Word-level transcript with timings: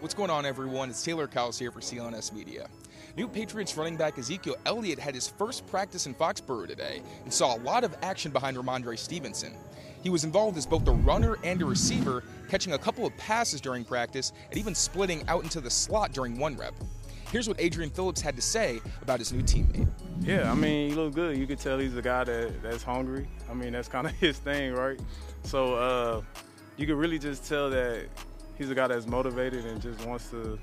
What's 0.00 0.14
going 0.14 0.30
on, 0.30 0.46
everyone? 0.46 0.88
It's 0.88 1.04
Taylor 1.04 1.26
Kyles 1.26 1.58
here 1.58 1.70
for 1.70 1.80
CLNS 1.80 2.32
Media. 2.32 2.70
New 3.18 3.28
Patriots 3.28 3.76
running 3.76 3.98
back 3.98 4.18
Ezekiel 4.18 4.56
Elliott 4.64 4.98
had 4.98 5.14
his 5.14 5.28
first 5.28 5.66
practice 5.66 6.06
in 6.06 6.14
Foxborough 6.14 6.66
today 6.66 7.02
and 7.22 7.30
saw 7.30 7.54
a 7.54 7.60
lot 7.60 7.84
of 7.84 7.94
action 8.00 8.32
behind 8.32 8.56
Rhamondre 8.56 8.98
Stevenson. 8.98 9.54
He 10.02 10.08
was 10.08 10.24
involved 10.24 10.56
as 10.56 10.64
both 10.64 10.88
a 10.88 10.92
runner 10.92 11.36
and 11.44 11.60
a 11.60 11.66
receiver, 11.66 12.24
catching 12.48 12.72
a 12.72 12.78
couple 12.78 13.04
of 13.04 13.14
passes 13.18 13.60
during 13.60 13.84
practice 13.84 14.32
and 14.48 14.58
even 14.58 14.74
splitting 14.74 15.22
out 15.28 15.42
into 15.42 15.60
the 15.60 15.68
slot 15.68 16.14
during 16.14 16.38
one 16.38 16.56
rep. 16.56 16.72
Here's 17.30 17.46
what 17.46 17.60
Adrian 17.60 17.90
Phillips 17.90 18.22
had 18.22 18.36
to 18.36 18.42
say 18.42 18.80
about 19.02 19.18
his 19.18 19.34
new 19.34 19.42
teammate. 19.42 19.86
Yeah, 20.22 20.50
I 20.50 20.54
mean, 20.54 20.88
he 20.88 20.96
looked 20.96 21.14
good. 21.14 21.36
You 21.36 21.46
could 21.46 21.58
tell 21.58 21.78
he's 21.78 21.94
a 21.94 22.00
guy 22.00 22.24
that, 22.24 22.62
that's 22.62 22.82
hungry. 22.82 23.28
I 23.50 23.52
mean, 23.52 23.74
that's 23.74 23.88
kind 23.96 24.06
of 24.06 24.14
his 24.14 24.38
thing, 24.38 24.72
right? 24.72 24.98
So 25.42 25.74
uh, 25.74 26.22
you 26.78 26.86
could 26.86 26.96
really 26.96 27.18
just 27.18 27.46
tell 27.46 27.68
that 27.68 28.06
he's 28.60 28.68
a 28.68 28.74
guy 28.74 28.86
that's 28.86 29.06
motivated 29.06 29.64
and 29.64 29.80
just 29.80 30.04
wants 30.04 30.28
to 30.28 30.58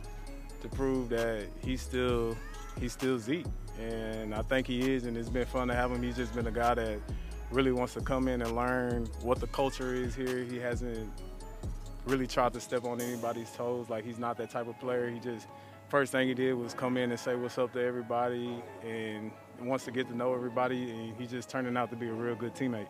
to 0.62 0.70
prove 0.70 1.10
that 1.10 1.48
he's 1.64 1.82
still 1.82 2.38
he's 2.80 2.94
still 2.94 3.18
Zeke. 3.18 3.48
And 3.80 4.34
I 4.34 4.42
think 4.44 4.68
he 4.68 4.94
is, 4.94 5.06
and 5.06 5.18
it's 5.18 5.30
been 5.30 5.46
fun 5.46 5.68
to 5.68 5.76
have 5.76 5.92
him. 5.92 6.02
He's 6.02 6.16
just 6.16 6.34
been 6.34 6.48
a 6.48 6.52
guy 6.52 6.76
that 6.76 7.00
really 7.52 7.72
wants 7.72 7.94
to 7.96 8.02
come 8.02 8.28
in 8.28 8.42
and 8.42 8.56
learn 8.56 9.08
what 9.22 9.40
the 9.40 9.48
culture 9.48 9.94
is 9.94 10.16
here. 10.16 10.44
He 10.44 10.58
hasn't 10.58 11.10
really 12.06 12.28
tried 12.28 12.54
to 12.54 12.60
step 12.60 12.86
on 12.86 13.02
anybody's 13.02 13.52
toes. 13.52 13.90
Like 13.90 14.06
he's 14.06 14.20
not 14.20 14.38
that 14.38 14.52
type 14.52 14.68
of 14.68 14.80
player. 14.80 15.10
He 15.10 15.20
just 15.20 15.48
first 15.90 16.12
thing 16.12 16.28
he 16.28 16.34
did 16.36 16.54
was 16.54 16.76
come 16.76 16.98
in 16.98 17.10
and 17.10 17.20
say 17.20 17.36
what's 17.36 17.58
up 17.58 17.74
to 17.74 17.82
everybody 17.82 18.62
and 18.86 19.32
wants 19.60 19.86
to 19.86 19.92
get 19.92 20.08
to 20.10 20.16
know 20.16 20.36
everybody. 20.36 20.92
And 20.92 21.16
he's 21.18 21.32
just 21.32 21.50
turning 21.50 21.76
out 21.76 21.90
to 21.90 21.96
be 21.96 22.08
a 22.08 22.14
real 22.14 22.36
good 22.36 22.54
teammate. 22.54 22.90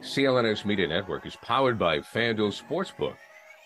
CLNS 0.00 0.64
Media 0.64 0.88
Network 0.88 1.26
is 1.26 1.36
powered 1.36 1.78
by 1.78 1.98
FanDuel 1.98 2.58
Sportsbook. 2.58 3.16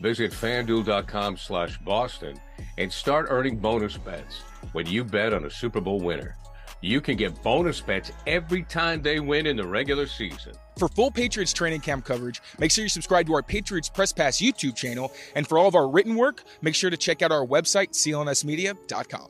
Visit 0.01 0.33
fanduel.com 0.33 1.37
slash 1.37 1.79
Boston 1.79 2.37
and 2.79 2.93
start 2.93 3.27
earning 3.31 3.59
bonus 3.59 3.97
bets 3.97 4.43
when 4.73 4.87
you 4.87 5.05
bet 5.05 5.33
on 5.33 5.45
a 5.45 5.51
Super 5.51 5.81
Bowl 5.81 6.01
winner. 6.01 6.37
You 6.81 7.01
can 7.01 7.17
get 7.17 7.43
bonus 7.43 7.81
bets 7.81 8.13
every 8.27 8.63
time 8.65 9.01
they 9.01 9.19
win 9.19 9.47
in 9.47 9.57
the 9.57 9.67
regular 9.67 10.07
season. 10.07 10.53
For 10.79 10.89
full 10.89 11.11
Patriots 11.11 11.53
training 11.53 11.81
camp 11.81 12.05
coverage, 12.05 12.43
make 12.59 12.71
sure 12.71 12.85
you 12.85 12.91
subscribe 12.91 13.27
to 13.27 13.35
our 13.35 13.43
Patriots 13.43 13.89
Press 13.89 14.13
Pass 14.13 14.39
YouTube 14.39 14.77
channel. 14.77 15.13
And 15.35 15.47
for 15.47 15.59
all 15.59 15.69
of 15.69 15.75
our 15.75 15.89
written 15.89 16.17
work, 16.17 16.43
make 16.61 16.75
sure 16.75 16.91
to 16.91 16.97
check 16.97 17.23
out 17.23 17.33
our 17.33 17.47
website, 17.47 17.91
clnsmedia.com. 17.91 19.29